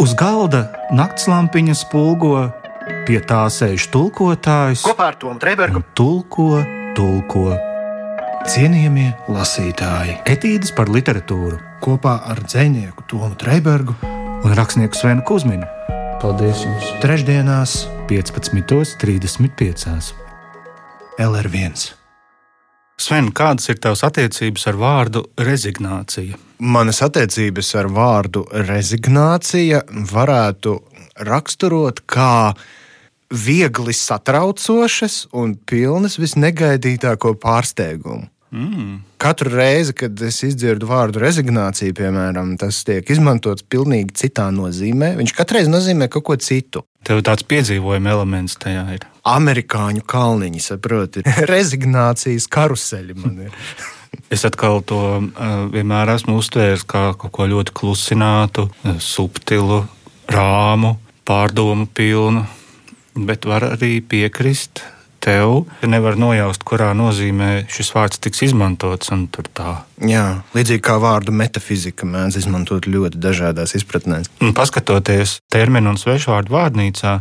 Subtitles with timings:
[0.00, 0.64] Uz galda
[0.94, 2.46] naktslampiņa spulgo,
[3.06, 4.86] pie tā sēž tulkotājs.
[4.86, 5.84] Kopā ar Tomu Trēbergu.
[5.98, 6.62] Tulko,
[6.96, 7.50] tulko.
[8.48, 13.94] Cienījamie lasītāji, Etīdes par literatūru kopā ar dzinieku Tomu Trēbergu
[14.42, 15.68] un rakstnieku Svenu Kusminu
[16.22, 16.86] Paldies jums!
[17.02, 17.72] trešdienās
[18.06, 20.14] 15.35.
[21.18, 21.74] LR1.
[23.02, 26.38] Sven, kādas ir tavas attiecības ar vārdu rezignācija?
[26.62, 29.80] Manas attiecības ar vārdu rezignācija
[30.12, 30.76] varētu
[31.26, 32.52] raksturot kā
[33.32, 38.28] viegli satraucošas un pilnas visnegaidītāko pārsteigumu.
[38.52, 39.00] Mm.
[39.18, 45.14] Katru reizi, kad es izdzirdu vārdu rezignācija, piemēram, tas tiek izmantots pilnīgi citā nozīmē.
[45.18, 46.84] Viņš katru reizi nozīmē kaut ko citu.
[47.02, 49.08] Tev tāds piedzīvojuma elements tajā ir.
[49.32, 53.58] Amerikāņu kalniņi, saproti, rezignācijas karuseļi man ir.
[54.32, 59.82] Es atkal to uh, vienmēr esmu uztvēris kā kaut ko ļoti klusinātu, uh, subtilu,
[60.32, 60.96] rāmu,
[61.28, 62.46] pārdomu pilnu,
[63.16, 64.84] bet var arī piekrist
[65.22, 65.62] tev.
[65.86, 69.12] Nevar nojaust, kurā nozīmē šis vārds tiks izmantots.
[70.02, 74.32] Jā, līdzīgi kā vārdu metafizika mēdz izmantot ļoti dažādās izpratnēs.
[74.42, 77.18] Un Paskatoties terminu un svešvārdu vārnīcā,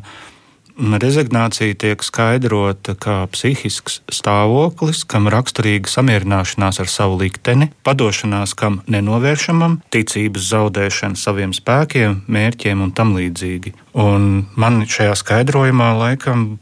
[1.01, 9.79] rezignācija tiek skaidrota kā psihisks stāvoklis, kam raksturīga samierināšanās ar savu likteni, padošanās kam nenovēršamam,
[9.93, 13.75] ticības zaudēšana saviem spēkiem, mērķiem un tam līdzīgi.
[14.01, 16.55] Un man šajā skaidrojumā laikam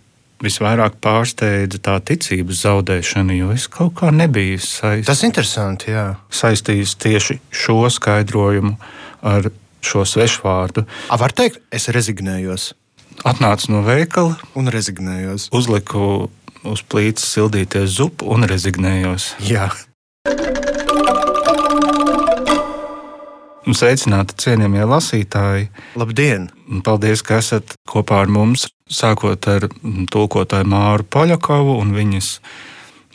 [0.43, 6.13] visvairāk pārsteidza tā ticības zaudēšana, jo es kaut kā nebiju saist, Tas ir interesanti, jā.
[6.31, 8.75] saistījis tieši šo skaidrojumu
[9.27, 9.51] ar
[9.83, 10.85] šo svešvārdu.
[11.07, 12.73] A, var teikt, es rezignējos
[13.27, 15.49] Atnācu no veikala, un rezignējos.
[15.51, 16.29] uzliku
[16.63, 19.33] uz plīts sildīties zupu un rezignējos.
[19.43, 19.69] Jā,
[23.69, 25.67] Sveicināti, cienījamie lasītāji!
[25.99, 26.47] labdien!
[26.85, 29.67] Paldies, ka esat kopā ar mums, sākot ar
[30.09, 32.31] tulkotāju Māru Poļakovu un viņas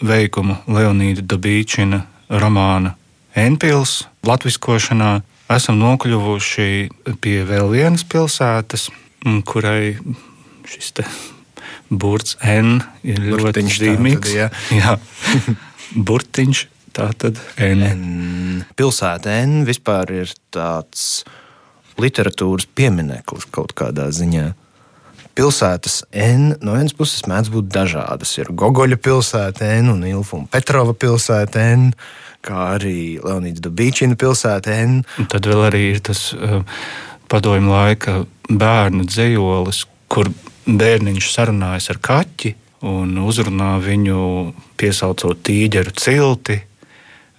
[0.04, 2.94] veikumu Leonīda Dabīčina romāna
[3.34, 5.24] Enpils latviskošanā.
[5.50, 6.68] Esam nokļuvuši
[7.24, 8.88] pie vēl vienas pilsētas,
[9.48, 9.96] kurai
[10.68, 10.92] šis
[11.88, 14.34] burts N ir ļoti Burtiņš zīmīgs.
[14.34, 14.48] tātad, jā.
[14.80, 15.54] jā.
[15.94, 17.86] Burtiņš, tā tad N.
[17.86, 18.66] N.
[18.78, 21.24] Pilsēta N vispār ir tāds
[22.00, 24.50] literatūras piemineklis kaut kādā ziņā.
[25.34, 28.36] Pilsētas N no vienas puses mēdz būt dažādas.
[28.38, 31.88] Ir Gogoļa pilsēta N un Ilfa un Petrova pilsēta N,
[32.44, 35.00] kā arī Leonīds Dabīčina pilsēta N.
[35.18, 36.62] Un tad vēl arī ir tas uh,
[37.30, 38.18] padomju laika
[38.50, 40.30] bērnu dzējolis, kur
[40.66, 42.54] bērniņš sarunājas ar kaķi
[42.84, 44.20] un uzrunā viņu
[44.80, 46.60] piesaucot tīģeru cilti.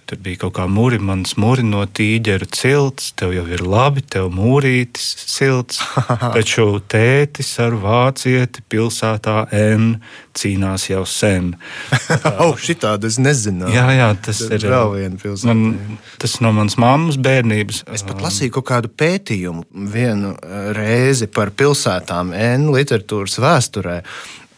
[0.06, 4.28] Tur bija kaut kā mūri, mans mūri no tīģeru cilts, tev jau ir labi, tev
[4.30, 5.80] mūrītis silts.
[6.36, 9.96] Taču tētis ar vācieti pilsētā N
[10.38, 11.56] cīnās jau sen.
[12.36, 13.72] Oh, šitādu es nezināju.
[13.74, 15.54] Jā, jā, tas Tad ir vēl viena pilsēta.
[15.56, 17.82] Man, tas no manas mammas bērnības.
[17.96, 24.02] Es pat lasīju kaut kādu pētījumu vienu eh, reizi par pilsētām N literatūras vēsturē.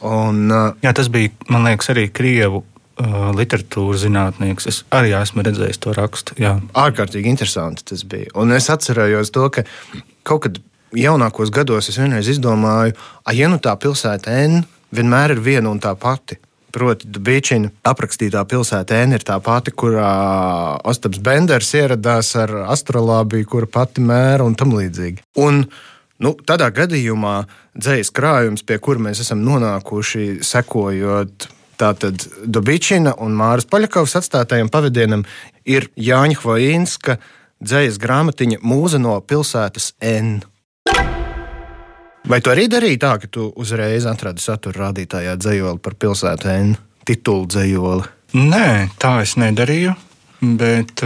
[0.09, 2.62] Un, uh, Jā, tas bija, man liekas, arī krievu
[2.98, 4.69] uh, literatūras zinātnieks.
[4.70, 6.38] Es arī esmu redzējis to rakstu.
[6.42, 6.59] Jā.
[6.78, 8.32] ārkārtīgi interesanti tas bija.
[8.38, 9.64] Un es atcerējos to, ka
[10.28, 10.60] kaut kad
[10.97, 14.62] jaunākos gados es vienreiz izdomāju, ka ja nu tā pilsēta N
[14.94, 16.38] vienmēr ir viena un tā pati.
[16.72, 20.09] Proti, Dabīčina aprakstītā pilsēta N ir tā pati, kurā
[20.88, 25.25] Ostaps Benders ieradās ar astrolābiju, kura pati mēra un tam līdzīgi.
[25.41, 25.62] Un,
[26.25, 27.38] nu, tādā gadījumā
[27.72, 31.48] dzīslis krājums, pie kura mēs esam nonākuši, sekojot
[31.78, 35.22] Tātad Dabīčina un Māras Paļakovas atstātajam pavadienam
[35.69, 37.19] ir Jāņa Hvojinska
[37.62, 40.41] dzīslas grāmatiņa Mūza no pilsētas N.
[42.28, 46.75] Vai tu arī darīji tā, ka tu uzreiz atradi satura rādītājā dzējoli par pilsētu N,
[47.09, 48.10] titulu dzējoli?
[48.37, 48.69] Nē,
[49.00, 49.95] tā es nedarīju,
[50.59, 51.05] bet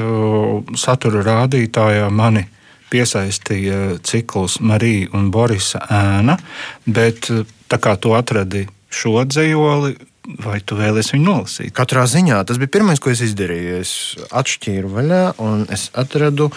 [0.80, 2.46] satura rādītājā mani
[2.92, 6.38] piesaistīja cikls Marija un Borisa ēna.
[6.86, 7.30] Bet
[7.68, 9.94] tā kā tu atradi šo dzējoli,
[10.42, 11.74] vai tu vēlēsies viņu nolasīt?
[11.76, 13.78] Katrā ziņā tas bija pirmais, ko es izdarīju.
[13.82, 13.92] Es
[14.30, 16.50] atšķīru vaļā un es atradu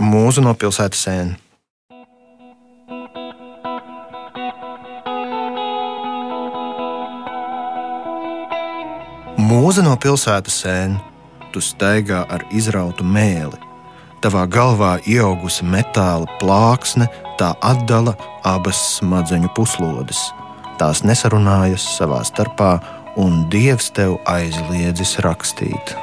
[0.00, 1.34] mūzu no pilsētas N.
[9.46, 10.98] Mūza no pilsētas sēna,
[11.54, 13.58] tu staigā ar izrautu mēli.
[14.24, 17.06] Tavā galvā ieaugusi metāla plāksne,
[17.38, 18.16] tā atdala
[18.48, 20.24] abas smadzeņu puslodes.
[20.76, 22.74] Tās nesarunājas savā starpā,
[23.16, 25.96] un Dievs tev aizliedzis rakstīt.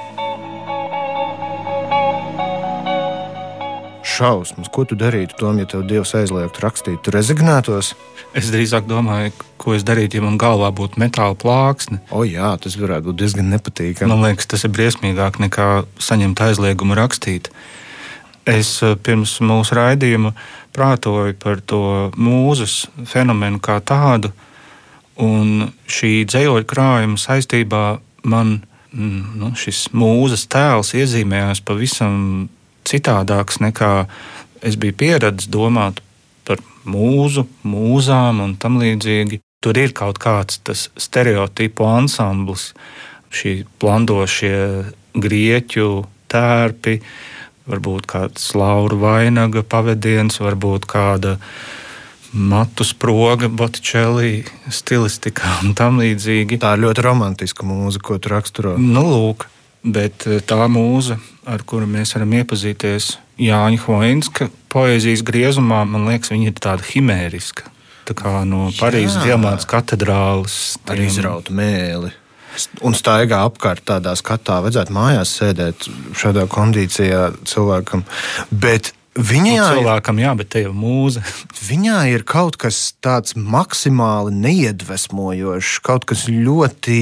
[4.13, 4.69] šausmas.
[4.71, 7.01] Ko tu darītu, Tom, ja tev Dievs aizliegtu rakstīt?
[7.03, 7.93] Tu rezignētos?
[8.37, 11.99] Es drīzāk domāju, ko es darītu, ja man galvā būtu metāla plāksne.
[12.13, 14.09] O, jā, tas varētu būt diezgan nepatīkami.
[14.11, 15.69] Man liekas, tas ir briesmīgāk nekā
[16.01, 17.49] saņemt aizliegumu rakstīt.
[18.49, 20.33] Es eh, pirms mūsu raidījuma
[20.75, 21.83] prātoju par to
[22.17, 24.33] mūzes fenomenu kā tādu,
[25.21, 27.83] un šī dzējoļa krājuma saistībā
[28.29, 28.55] man
[28.91, 32.47] mm, nu, šis mūzes tēls iezīmējās pavisam
[32.87, 33.93] citādāks nekā
[34.63, 36.01] es biju pieradis domāt
[36.47, 39.41] par mūzu, mūzām un tam līdzīgi.
[39.63, 42.71] Tur ir kaut kāds tas stereotipu ansamblis,
[43.33, 44.57] šī plandošie
[45.15, 45.87] grieķu
[46.31, 46.97] tērpi,
[47.69, 51.37] varbūt kāds Laura Vainaga pavadiens, varbūt kāda
[52.33, 54.43] matu sproga, Botticelli
[54.73, 56.59] stilistika un tam līdzīgi.
[56.61, 58.73] Tā ir ļoti romantiska mūzika, ko tu raksturo.
[58.81, 59.47] Nu, lūk,
[59.85, 66.33] bet eh, tā mūza, ar kuru mēs varam iepazīties Jāņa Hoinska poēzijas griezumā, man liekas,
[66.33, 67.69] viņa ir tāda himēriska.
[68.07, 70.75] Tā kā no Parīzes diamāts katedrāles.
[70.91, 72.11] Ar izrautu mēli.
[72.85, 75.87] Un staigā apkārt tādā skatā, vajadzētu mājās sēdēt
[76.19, 78.03] šādā kondīcijā cilvēkam.
[78.51, 81.21] Bet Viņā nu, cilvēkam, jā, bet te jau mūze.
[81.69, 87.01] Viņā ir kaut kas tāds maksimāli neiedvesmojošs, kaut kas ļoti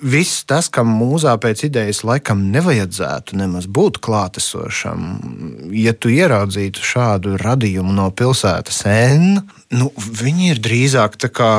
[0.00, 5.10] viss tas, kam mūzā pēc idejas laikam nevajadzētu nemaz būt klātesošam,
[5.76, 9.42] ja tu ieraudzītu šādu radījumu no pilsētas N,
[9.76, 11.52] nu, viņi ir drīzāk tā kā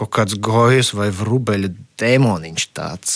[0.00, 3.14] kaut kāds gojas vai vrubeļa demoniņš tāds,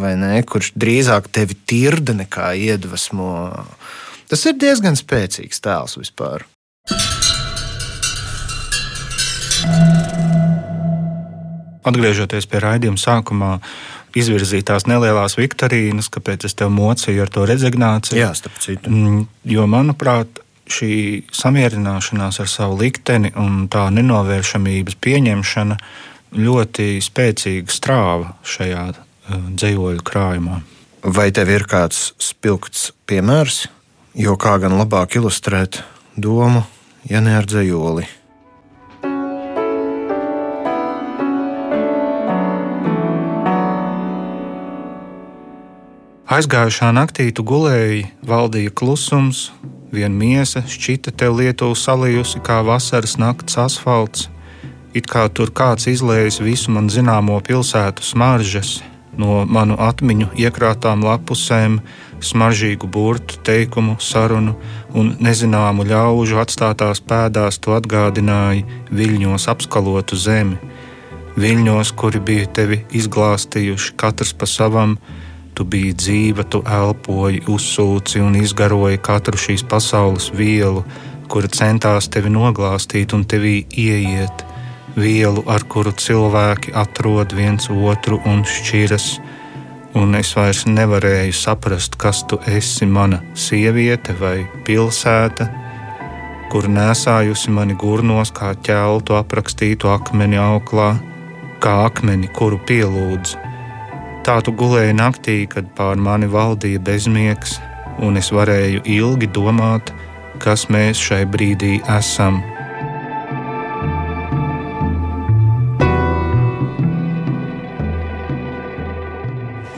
[0.00, 3.32] vai ne, kurš drīzāk tevi tirda nekā iedvesmo.
[4.30, 6.46] Tas ir diezgan spēcīgs tēls vispār.
[11.84, 13.50] Atgriežoties pie raidījuma sākumā,
[14.16, 18.16] izvirzītās nelielās viktorīnas, kāpēc es tev mocīju ar to rezignāciju.
[18.16, 18.92] Jā, starp citu.
[18.92, 20.40] Mm, jo, manuprāt,
[20.70, 20.94] šī
[21.34, 25.76] samierināšanās ar savu likteni un tā nenovēršamības pieņemšana
[26.40, 28.96] ļoti spēcīga strāva šajā uh,
[29.52, 30.62] dzējoļu krājumā.
[31.04, 33.66] Vai tev ir kāds spilgts piemērs,
[34.14, 35.80] jo kā gan labāk ilustrēt
[36.16, 36.62] domu,
[37.10, 38.06] ja ne ar dzējoli?
[46.34, 49.52] Aizgājušā naktī tu gulēji, valdīja klusums,
[49.94, 54.30] viena miesa šķita tev Lietuva salījusi kā vasaras nakts asfalts.
[54.94, 58.78] It kā tur kāds izlējis visu man zināmo pilsētu smaržas,
[59.18, 61.80] no manu atmiņu iekrātām lapusēm,
[62.24, 64.56] smaržīgu burtu, teikumu, sarunu
[64.94, 70.58] un nezināmu ļaužu atstātās pēdās tu atgādināji viļņos apskalotu zemi.
[71.34, 74.98] Viļņos, kuri bija tevi izglāstījuši katrs pa savam,
[75.54, 80.82] Tu biji dzīva, tu elpoji, uzsūci un izgaroji katru šīs pasaules vielu,
[81.30, 84.42] kura centās tevi noglāstīt un tevī ieiet,
[84.98, 89.06] vielu, ar kuru cilvēki atrod viens otru un šķiras.
[89.94, 95.48] Un es vairs nevarēju saprast, kas tu esi, mana sieviete vai pilsēta,
[96.50, 100.92] kur nesājusi mani gurnos kā ķeltu aprakstītu akmeni auklā,
[101.62, 103.44] kā akmeni, kuru pielūdzu
[104.24, 107.58] Tā tu gulēji naktī, kad pār mani valdīja bezmiegs,
[108.00, 109.92] un es varēju ilgi domāt,
[110.40, 112.38] kas mēs šai brīdī esam.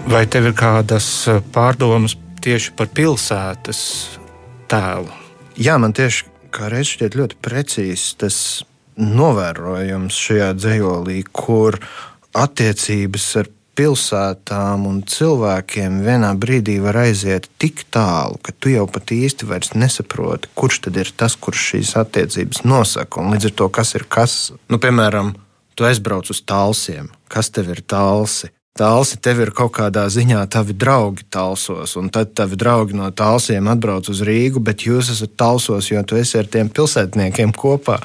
[0.07, 3.81] Vai tev ir kādas eh, pārdomas tieši par pilsētas
[4.71, 5.11] tēlu?
[5.59, 8.39] Jā, man tieši kā reizes šķiet ļoti precīzs tas
[8.97, 11.81] novērojums šajā dzējolī, kur
[12.39, 19.11] attiecības ar pilsētām un cilvēkiem vienā brīdī var aiziet tik tālu, ka tu jau pat
[19.13, 23.21] īsti vairs nesaproti, kurš tad ir tas, kurš šīs attiecības nosaka.
[23.21, 24.39] Un līdz ar to, kas ir kas,
[24.71, 25.35] nu, piemēram,
[25.77, 28.55] tu aizbrauc uz tālsiem, kas tev ir tālsi.
[28.77, 33.71] Tālsi tev ir kaut kādā ziņā tavi draugi talsos, un tad tavi draugi no tālsiem
[33.73, 37.97] atbrauc uz Rīgu, bet jūs esat talsos, jo tu esi ar tiem pilsētniekiem kopā.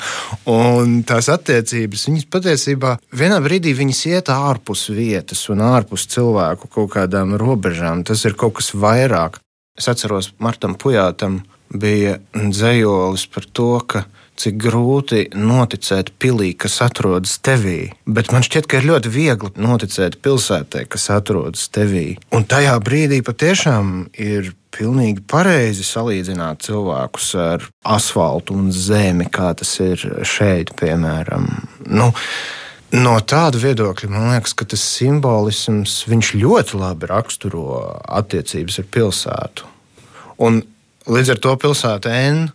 [0.48, 6.94] Un tās attiecības, viņas patiesībā vienā brīdī viņas iet ārpus vietas un ārpus cilvēku kaut
[6.96, 8.06] kādām robežām.
[8.08, 9.42] Tas ir kaut kas vairāk.
[9.76, 14.06] Es atceros, Martam Pujātam bija dzējolis par to, ka
[14.42, 17.92] cik grūti noticēt pilī, kas atrodas tevī.
[18.06, 22.16] Bet man šķiet, ka ir ļoti viegli noticēt pilsētai, kas atrodas tevī.
[22.36, 29.76] Un tajā brīdī patiešām ir pilnīgi pareizi salīdzināt cilvēkus ar asfaltu un zemi, kā tas
[29.84, 31.48] ir šeit, piemēram.
[31.92, 32.12] Nu,
[32.92, 35.94] No tāda viedokļa man liekas, ka tas simbolisms
[36.36, 39.70] ļoti labi raksturo attiecības ar pilsētu.
[40.44, 40.60] Un
[41.10, 42.52] Līdz ar to pilsēta N.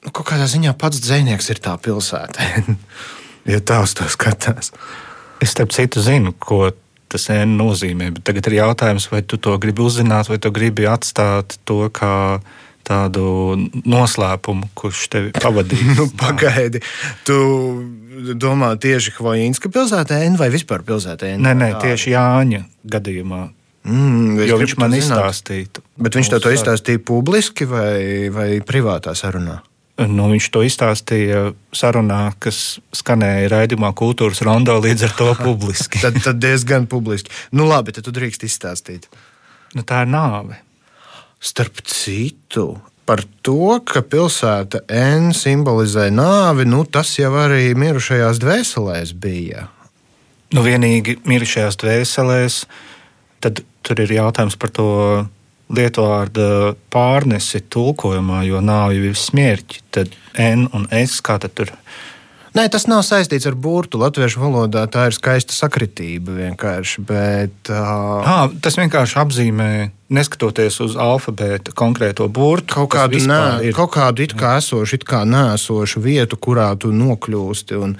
[0.00, 2.46] Nu, kaut kādā ziņā pats dzinieks ir tā pilsēta.
[3.52, 4.72] ja tā uz to skatās.
[5.40, 6.70] Es starp citu zinu, ko
[7.10, 8.12] tas N nozīmē.
[8.16, 12.40] Bet tagad ir jautājums, vai tu to gribi uzzināt, vai tu gribi atstāt to kā
[12.86, 15.94] tādu noslēpumu, kurš tevi pavadīs.
[15.98, 16.82] nu, pagaidi,
[17.28, 17.38] tu
[18.40, 21.44] domā tieši Hvojinska pilsētā N vai vispār pilsētā N?
[21.46, 23.42] Nē, nē, tieši Jāņa gadījumā.
[23.80, 25.80] Mm, jo viņš man izstāstīja.
[26.00, 29.60] Bet viņš to izstāstīja publiski vai, vai privātā sarunā?
[30.00, 36.00] Nu, viņš to izstāstīja sarunā, kas skanēja raidījumā Kultūras Rondo līdz ar to publiski.
[36.00, 37.32] tad, tad diezgan publiski.
[37.52, 39.10] Nu, labi, tad tu drīkst izstāstīt.
[39.76, 40.56] Nu, tā ir nāve.
[41.40, 42.78] Starp citu,
[43.08, 49.66] par to, ka pilsēta N simbolizē nāvi, nu, tas jau arī mirušajās dvēselēs bija.
[50.54, 52.62] Nu, vienīgi mirušajās dvēselēs,
[53.44, 54.88] tad tur ir jautājums par to
[55.70, 59.82] lietvārda pārnesi tulkojumā, jo nav jau smērķi.
[59.94, 61.74] Tad N un S kā tad tur?
[62.50, 64.00] Nē, tas nav saistīts ar burtu.
[64.00, 67.02] Latviešu valodā tā ir skaista sakritība vienkārši.
[67.06, 68.26] Bet, uh...
[68.26, 69.68] à, tas vienkārši apzīmē,
[70.10, 73.76] neskatoties uz alfabēta konkrēto burtu, kaut kādu, nē, ir.
[73.76, 77.78] kaut kādu it kā esošu, it kā nēsošu vietu, kurā tu nokļūsti.
[77.78, 77.94] Un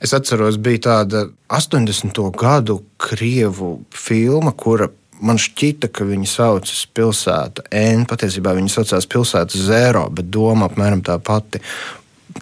[0.00, 2.22] es atceros, bija tāda 80.
[2.40, 4.88] gadu krievu filma, kura
[5.20, 8.06] man šķita, ka viņi saucas pilsēta N.
[8.10, 11.62] Patiesībā viņi saucās pilsēta Zero, bet doma apmēram tā pati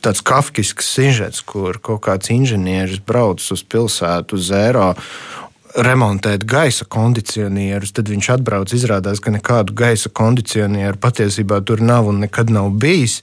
[0.04, 4.92] tāds kafisks sižets, kur kaut kāds inženieris brauc uz pilsētu Zero.
[5.78, 8.72] Remontēt gaisa kondicionierus, tad viņš atbrauc.
[8.74, 13.20] Izrādās, ka nekādu gaisa kondicionieru patiesībā tur nav un nekad nav bijis.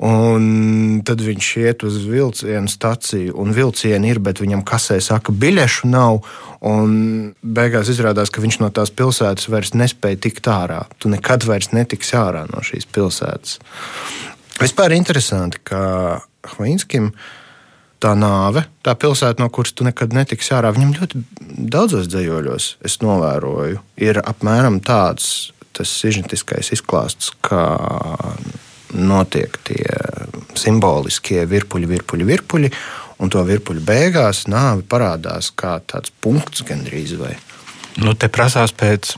[0.00, 5.90] Un tad viņš iet uz vilcienu staciju, un vilcieni ir, bet viņam kasē saka, biļešu
[5.92, 6.22] nav.
[6.64, 6.94] Un
[7.42, 10.86] beigās izrādās, ka viņš no tās pilsētas vairs nespēja tikt ārā.
[10.96, 13.58] Tu nekad vairs netiksi ārā no šīs pilsētas.
[14.58, 16.22] Vispār interesanti, ka
[16.56, 17.12] Hvinskim
[18.02, 21.22] tā nāve, tā pilsēta, no kuras tu nekad netiksi ārā, viņam ļoti
[21.74, 27.62] daudzos dzējoļos, es novēroju, ir apmēram tāds tas sižetiskais izklāsts, kā
[28.98, 29.84] notiek tie
[30.58, 32.72] simboliskie virpuļi, virpuļi, virpuļi,
[33.22, 37.34] un to virpuļu beigās nāve parādās kā tāds punkts gandrīz vai.
[37.98, 39.14] Nu, te prasās pēc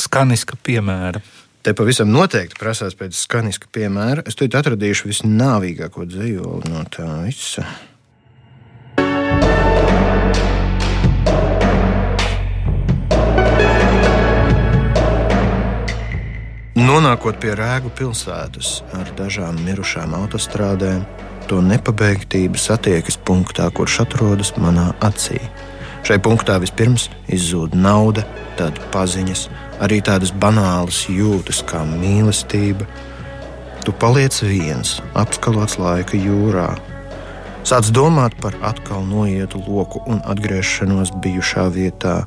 [0.00, 1.22] skaniska piemēra.
[1.60, 4.24] Te pavisam noteikti prasās pēc skaniska piemēra.
[4.26, 7.66] Es tur atradīšu visnāvīgāko dzīvoli no tā visa.
[16.80, 21.04] Nonākot pie Rēgu pilsētas ar dažām mirušām autostrādēm,
[21.48, 25.38] to nepabeigtība satiekas punktā, kurš atrodas manā acī.
[26.06, 28.24] Šai punktā vispirms izzūd nauda,
[28.58, 29.46] tad paziņas,
[29.84, 32.88] arī tādas banālas jūtas kā mīlestība.
[33.84, 36.68] Tu paliec viens, apskalots laika jūrā.
[37.66, 42.24] Sāc domāt par atkal noietu loku un atgriešanos bijušā vietā.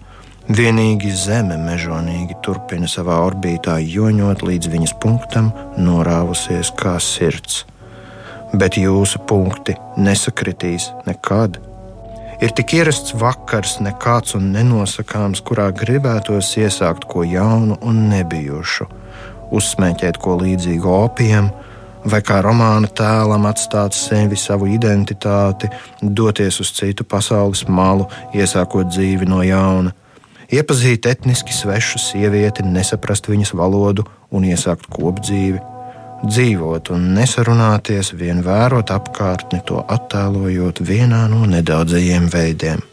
[0.48, 7.64] Vienīgi Zeme mežonīgi turpina savā orbītā joņot līdz viņas punktam, norāvusies kā sirds.
[8.54, 11.62] Bet jūsu punkti nesakritīs nekad
[12.44, 18.88] Ir tik ierasts vakars, nekāds un nenosakāms, kurā gribētos iesākt ko jaunu un nebijušu,
[19.56, 21.52] uzsmēķēt ko līdzīgu opijam,
[22.06, 25.70] vai kā romāna tēlam atstāt sevi, savu identitāti,
[26.02, 29.94] doties uz citu pasaules malu, iesākot dzīvi no jauna,
[30.54, 35.62] iepazīt etniski svešu sievieti, nesaprast viņas valodu un iesākt kopdzīvi
[36.24, 42.93] dzīvot un nesarunāties, vien vērot apkārtni, to attēlojot vienā no nedaudzajiem veidiem.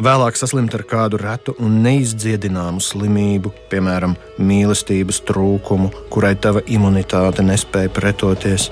[0.00, 7.92] Vēlāk saslimt ar kādu retu un neizdziedināmu slimību, piemēram, mīlestības trūkumu, kurai tava imunitāte nespēja
[7.92, 8.70] pretoties.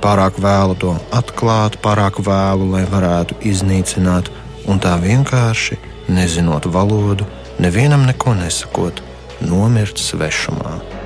[0.00, 4.30] Pārāk vēlu to atklāt, pārāk vēlu, lai varētu iznīcināt,
[4.70, 5.76] un tā vienkārši,
[6.08, 7.26] nezinot valodu,
[7.58, 9.02] nevienam neko nesakot,
[9.42, 10.99] nomirt svešumā.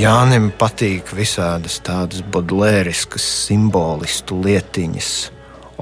[0.00, 5.08] Jānim patīk visādas tādas bodlēriskas, simbolistu lietiņas,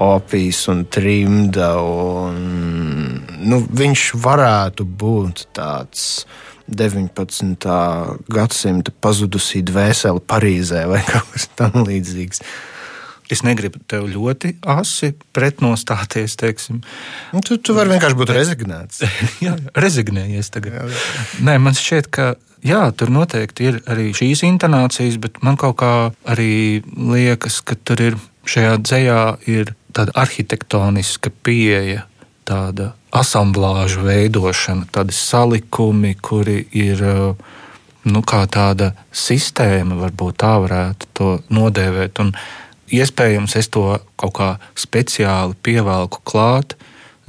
[0.03, 1.69] opijas un trimda.
[1.79, 2.41] Un,
[3.39, 6.25] nu, viņš varētu būt tāds
[6.67, 7.69] 19.
[8.35, 12.43] gadsimta pazudusī dvēsele Parīzē vai kaut kas tamlīdzīgs.
[13.29, 16.37] Es negribu tev ļoti asi pretnostāties.
[16.73, 19.03] Nu, tu, tu vari vienkārši būt rezignēts.
[19.45, 20.79] jā, rezignējies tagad.
[20.79, 21.25] Jā, jā.
[21.45, 22.31] Nē, man šķiet, ka
[22.65, 25.93] jā, tur noteikti ir arī šīs intonācijas, bet man kaut kā
[26.29, 28.19] arī liekas, ka tur ir
[28.49, 29.21] šajā dzējā
[29.51, 32.05] ir tāda arhitektoniska pieeja
[32.49, 37.03] tāda asamblāžu veidošana, tādi salikumi, kuri ir
[38.09, 42.21] nu, kā tāda sistēma, varbūt tā varētu to nodēvēt.
[42.23, 42.33] Un
[42.95, 43.85] iespējams, es to
[44.19, 46.75] kaut kā speciāli pievelku klāt,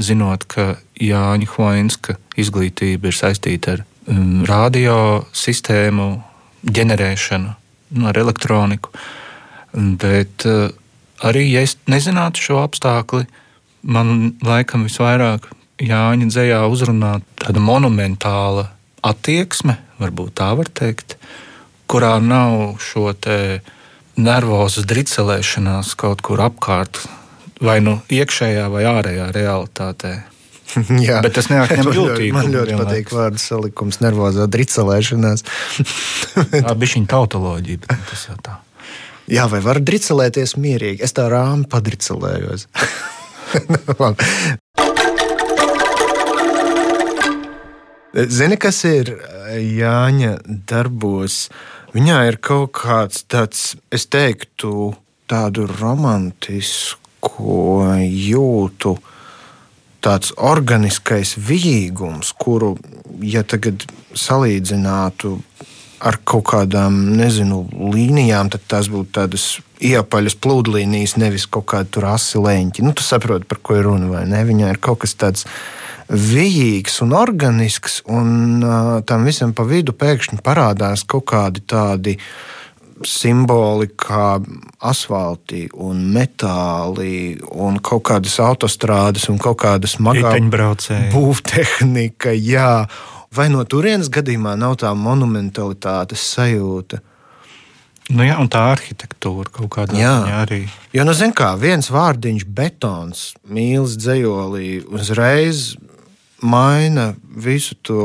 [0.01, 6.09] zinot, ka Jāņa Hoinska izglītība ir saistīta ar um, radiosistēmu
[6.65, 7.55] ģenerēšanu,
[7.97, 8.93] nu, ar elektroniku.
[9.73, 10.69] Bet uh,
[11.25, 13.25] arī, ja es nezinātu šo apstākļu,
[13.83, 15.51] man laikam visvairāk
[15.81, 18.67] Jāņa dzējā uzrunā tāda monumentāla
[19.07, 21.17] attieksme, varbūt tā var teikt,
[21.89, 23.15] kurā nav šo
[24.19, 27.03] nervozas dricelēšanās kaut kur apkārt,
[27.63, 30.15] vai nu iekšējā vai ārējā realitātē.
[31.09, 32.35] Jā, bet tas neatņem jūtību.
[32.37, 32.87] Man ļoti vienlaiks.
[32.87, 35.45] patīk vārdu salikums, nervozā dricelēšanās.
[36.67, 38.59] tā bija viņa tautoloģija, bet tas jau tā.
[39.31, 41.05] Jā, vai var dricelēties mierīgi?
[41.07, 42.67] Es tā rāmi padricelējos.
[48.11, 49.13] Zini, kas ir
[49.55, 50.33] Jāņa
[50.71, 51.45] darbos?
[51.91, 54.93] Viņā ir kaut kāds tāds, es teiktu,
[55.31, 57.57] tādu romantisku
[58.07, 58.93] jūtu,
[59.99, 62.77] tāds organiskais vīgums, kuru,
[63.27, 65.35] ja tagad salīdzinātu
[66.01, 69.49] ar kaut kādām, nezinu, līnijām, tad tās būtu tādas
[69.85, 72.87] iepaļas plūdlīnijas, nevis kaut kāda tur asi leņķi.
[72.87, 74.41] Nu, tu saproti, par ko ir runa, vai ne?
[74.47, 75.45] Viņā ir kaut kas tāds
[76.11, 82.17] vijīgs un organisks, un uh, tam visam pa vidu pēkšņi parādās kaut kādi tādi
[83.07, 84.41] simboli kā
[84.85, 90.35] asfaltī, un metāli, un kaut kādas autostrādes, un kaut kāda smaga
[91.15, 92.35] būvtehnika.
[92.37, 92.85] Jā.
[93.33, 97.01] Vai no turienes gadījumā nav tā monumentalitātes sajūta?
[98.11, 100.65] Nu jā, un tā arhitektūra kaut kādā veidā arī.
[100.91, 105.77] Jo, nu, zināmā kā viens vārdiņš, betons, mīlestības dzējolī, uzreiz
[106.43, 108.03] maina visu to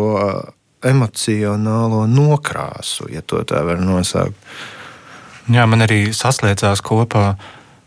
[0.86, 4.38] emocionālo nokrāsu, ja tā var nosaukt.
[5.52, 7.36] Jā, man arī saslēdzās kopā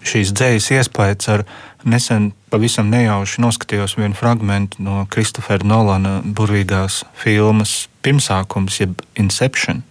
[0.06, 1.42] šīs dzīslas iespējas ar
[1.88, 9.82] nesen pavisam nejauši noskatījos vienu fragment no Kristofera Nolana burvīgās filmas pirmsākums, jeb Inception.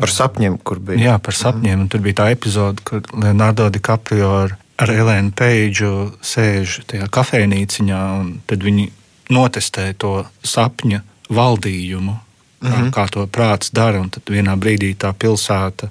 [0.00, 1.00] Par sapņiem, kur bija.
[1.10, 1.84] Jā, par sapņiem.
[1.84, 5.92] Un tur bija tā epizode, kur Leonardo DiCaprio ar, ar Elēnu Peidžu
[6.24, 8.88] sēž tajā kafejnīciņā, un tad viņi
[9.30, 12.16] notestē to sapņu valdījumu,
[12.60, 12.90] kā, mm -hmm.
[12.90, 14.04] kā to prāts dara.
[14.10, 15.88] Tad vienā brīdī tā pilsēta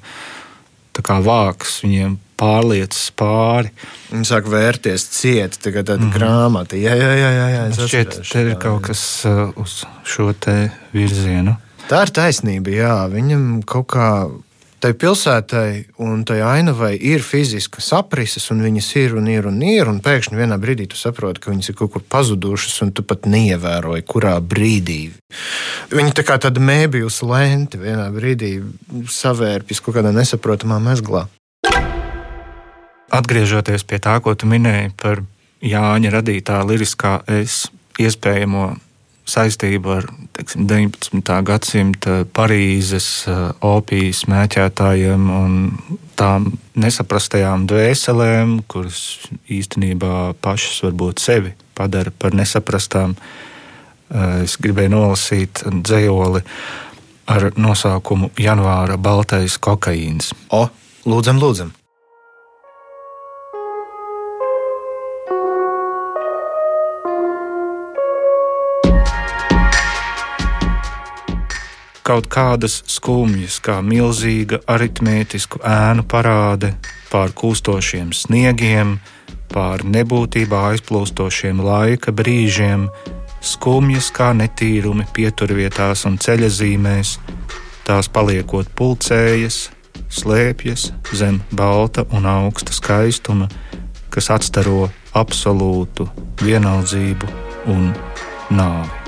[0.94, 3.72] tā kā vāks viņiem pārliecas pāri.
[4.12, 6.18] Viņa sāk vērties cieti, tā kā tāda mm -hmm.
[6.18, 6.76] grāmata.
[6.76, 11.56] Jā, jā, jā, jā, jā šķiet, te ir kaut kas uh, uz šo te virzienu.
[11.90, 12.96] Tā ir taisnība, jā.
[13.10, 14.30] Viņam kaut kā
[14.80, 19.90] tai pilsētai un tai ainavai ir fiziska saprises, un viņas ir un ir un ir.
[19.92, 23.28] Un pēkšņi vienā brīdī tu saproti, ka viņas ir kaut kur pazudušas, un tu pat
[23.30, 25.02] neievēroji, kurā brīdī.
[25.94, 28.56] Viņa tā kā tāda mēbijas lente vienā brīdī
[29.12, 31.28] savērpjas kaut kādā nesaprotamā mezglā.
[33.10, 35.24] Atgriežoties pie tā, ko tu minēji par
[35.66, 37.66] Jāņa radītā liriskā es
[38.00, 38.70] iespējamo
[39.30, 41.38] saistību ar teiksim, 19.
[41.48, 45.56] gadsimta Parīzes eh, opijas mēķētājiem un
[46.20, 49.02] tām nesaprastajām dvēselēm, kuras
[49.52, 53.16] īstenībā pašas varbūt sevi padara par nesaprastām.
[53.16, 56.44] Eh, es gribēju nolasīt dzējoli
[57.30, 60.34] ar nosaukumu Janvāra Baltais kokaīns.
[60.50, 60.66] O,
[61.06, 61.79] lūdzam, lūdzam!
[72.10, 76.72] Kaut kādas skumjas, kā milzīga aritmētisku ēnu parāde
[77.12, 78.96] pār kūstošiem sniegiem,
[79.54, 82.88] pār nebūtībā aizplūstošiem laika brīžiem,
[83.46, 87.18] skumjas kā netīrumi pieturvietās un ceļazīmēs,
[87.86, 89.68] tās paliekot pulcējas,
[90.10, 93.52] slēpjas zem balta un augsta skaistuma,
[94.10, 96.10] kas atstaro absolūtu
[96.42, 97.36] vienaldzību
[97.70, 97.92] un
[98.50, 98.99] nāvi.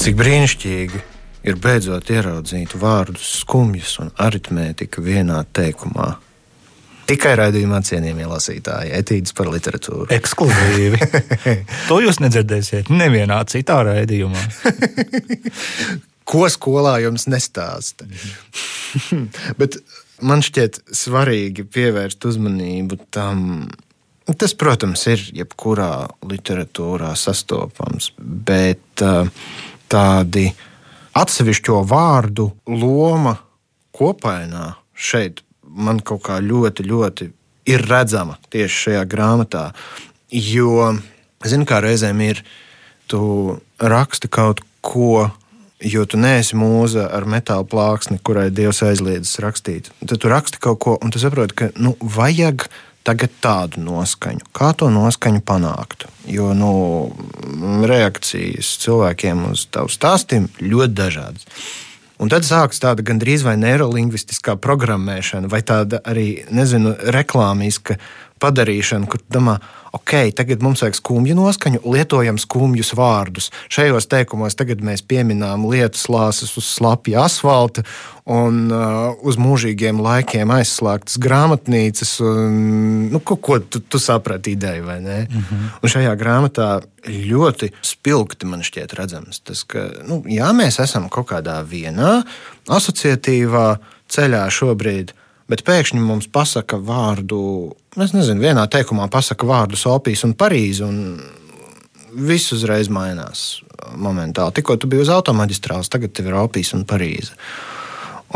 [0.00, 1.00] Cik brīnišķīgi
[1.44, 6.14] ir beidzot ieraudzīt vārdus skumjas un aritmētika vienā teikumā.
[7.10, 10.06] Tikai raidījumā cienījamie lasītāji, etīdes par literatūru.
[10.16, 11.02] Ekskluzīvi.
[11.90, 14.44] to jūs nedzirdēsiet nevienā citā raidījumā.
[16.30, 18.08] Ko skolā jums nestāsta?
[19.60, 19.82] Bet
[20.24, 23.66] man šķiet svarīgi pievērst uzmanību tam.
[24.38, 29.26] Tas, protams, ir jebkurā literatūrā sastopams, bet uh,
[29.90, 30.48] tādi
[31.18, 33.36] atsevišķo vārdu loma
[33.96, 37.30] kopainā šeit man kaut kā ļoti, ļoti
[37.70, 39.70] ir redzama tieši šajā grāmatā.
[40.30, 40.94] Jo,
[41.46, 42.42] zinu, kā reizēm ir,
[43.10, 45.28] tu raksti kaut ko
[45.80, 49.90] jo tu neesi mūza ar metāla plāksni, kurai Dievs aizliedzis rakstīt.
[50.04, 52.68] Tad tu raksti kaut ko, un tu saproti, ka nu, vajag
[53.06, 54.46] tagad tādu noskaņu.
[54.56, 56.06] Kā to noskaņu panākt?
[56.28, 56.72] Jo nu,
[57.88, 61.48] reakcijas cilvēkiem uz tavu stāstījumu ļoti dažādas.
[62.20, 67.96] Un tad sākas tāda gandrīz vai neirolingvistiskā programmēšana, vai tāda arī, nezinu, reklāmiska
[68.40, 69.56] padarīšana, kur domā,
[69.96, 73.50] ok, tagad mums vajag skumju noskaņu, lietojam skumjus vārdus.
[73.72, 77.84] Šajos teikumos tagad mēs pieminām lietas lāses uz slapja asfalta
[78.30, 82.16] un uh, uz mūžīgiem laikiem aizslēgtas grāmatnīcas.
[82.24, 82.58] Un,
[83.10, 85.20] nu, ko ko tu, tu saprati ideju, vai ne?
[85.30, 85.70] Mm -hmm.
[85.82, 86.70] Un šajā grāmatā
[87.06, 92.22] ļoti spilgti man šķiet redzams tas, ka nu, jā, mēs esam kaut kādā vienā
[92.68, 95.14] asociatīvā ceļā šobrīd
[95.50, 97.42] bet pēkšņi mums pasaka vārdu,
[97.98, 100.86] es nezinu, vienā teikumā pasaka vārdu Sofijas un Parīzi.
[100.86, 100.98] Un
[102.10, 103.60] viss uzreiz mainās
[103.98, 104.56] momentāli.
[104.58, 107.36] Tikko tu biji uz automaģistrāles, tagad tev ir Opijas un Parīze.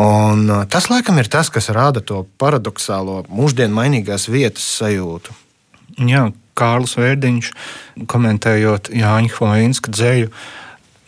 [0.01, 5.35] Un uh, tas, laikam, ir tas, kas rada to paradoxālo, mūždienu mainīgās vietas sajūtu.
[6.11, 6.27] Jā,
[6.59, 7.51] Kārlis Vērdiņš,
[8.11, 10.33] komentējot Jāņa Hoinska dzēju,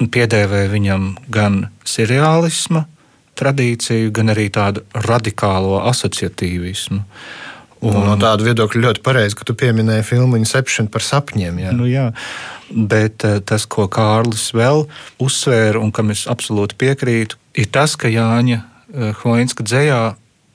[0.02, 2.84] piedēvēja viņam gan seriālismu,
[3.36, 7.02] tradīciju, gan arī tādu radikālo asociatīvismu.
[7.84, 11.58] Un, nu, no tāda viedokļa ļoti pareizi, ka tu pieminēji filmu Inception par sapņiem.
[11.60, 11.74] Jā.
[11.76, 12.08] Nu, jā.
[12.72, 14.86] Bet eh, tas, ko Kārlis vēl
[15.22, 18.62] uzsvēra un kam es absolūti piekrītu, ir tas, ka Jāņa
[19.22, 20.00] Hoinska eh, dzējā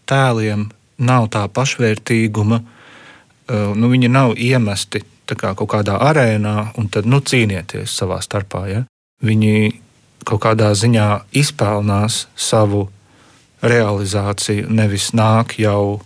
[0.10, 0.67] tēliem
[1.02, 7.22] nav tā pašvērtīguma, eh, nu, viņi nav iemesti kā kaut kādā arēnā un tad nu,
[7.24, 8.65] cīnieties savā starpā.
[8.67, 8.82] Ja?
[9.24, 9.72] Viņi
[10.28, 11.08] kaut kādā ziņā
[11.38, 12.88] izpelnās savu
[13.62, 16.02] realizāciju, nevis nāk jau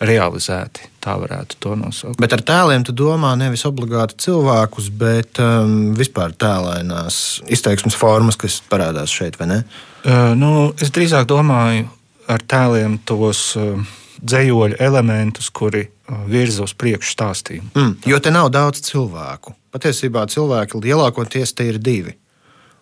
[0.00, 0.88] realizēti.
[1.00, 2.20] Tā varētu to nosaukt.
[2.20, 8.60] Bet ar tēliem tu domā nevis obligāti cilvēkus, bet um, vispār tēlēnās izteiksmes formas, kas
[8.68, 9.58] parādās šeit, vai ne?
[10.04, 11.88] Uh, nu, es drīzāk domāju
[12.30, 13.76] ar tēliem tos uh,
[14.20, 17.72] dzējoļu elementus, kuri uh, virza uz priekšu stāstījumu.
[17.76, 19.56] Mm, jo te nav daudz cilvēku.
[19.72, 22.16] Patiesībā cilvēki lielākoties te ir divi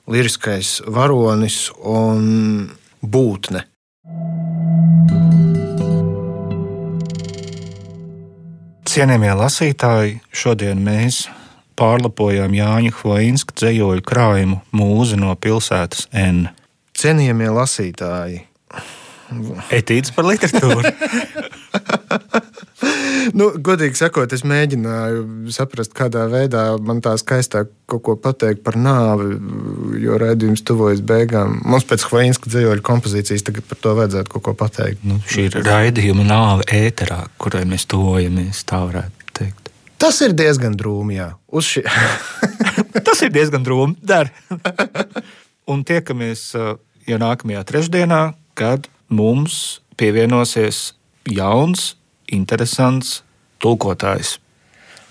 [0.09, 2.71] liriskais varonis un
[3.05, 3.65] būtne.
[8.89, 11.27] Cienījamie lasītāji, šodien mēs
[11.79, 16.49] pārlapojām Jāņa Hvainska dzējoļu krājumu mūzi no pilsētas N.
[16.99, 18.41] Cienījamie lasītāji,
[19.77, 20.83] etīdes par literatūru.
[23.37, 28.77] nu, godīgi sakot, es mēģināju saprast, kādā veidā man tā skaistāk kaut ko pateikt par
[28.79, 29.37] nāvi,
[30.03, 31.59] jo raidījums tuvojas beigām.
[31.69, 35.05] Mums pēc Hvainska dzīvoļu kompozīcijas tagad par to vajadzētu kaut ko pateikt.
[35.09, 39.73] Nu, šī ir raidījuma nāve ēterā, kurai mēs tuvojamies, tā varētu teikt.
[39.99, 41.33] Tas ir diezgan drūmi, jā.
[41.51, 41.83] Ši...
[43.09, 43.99] Tas ir diezgan drūmi.
[44.07, 44.31] Dar.
[45.69, 48.23] Un tiekamies jau nākamajā trešdienā,
[48.59, 50.93] kad mums pievienosies
[51.29, 51.98] jauns
[52.33, 53.23] interesants
[53.63, 54.39] tulkotājs.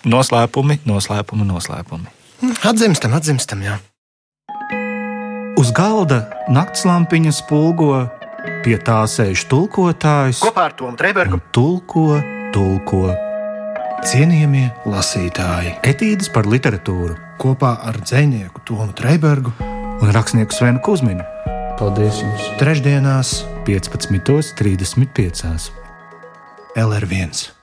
[0.08, 2.14] Noslēpumi, noslēpumi, noslēpumi.
[2.68, 3.78] Atzīstam, atzīstam, jā.
[5.58, 8.06] Uz galda naktslampiņa spulgo,
[8.64, 10.44] pie tā sēž tulkotājs.
[10.46, 11.42] Kopā ar Tomu Trēbergu.
[11.56, 12.22] Tulko,
[12.54, 13.08] tulko.
[14.06, 19.56] Cienījamie lasītāji, etīdes par literatūru kopā ar dzinieku Tomu Trēbergu
[19.98, 21.26] un rakstnieku Svenu Kusminu.
[21.78, 22.46] Paldies jums!
[22.62, 25.87] Trešdienās, 15.35.
[26.78, 27.57] LR1.